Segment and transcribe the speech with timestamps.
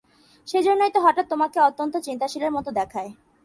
[0.47, 3.11] সেইজন্যই তো হঠাৎ তোমাকে অত্যন্ত চিন্তাশীলের মতো দেখায়।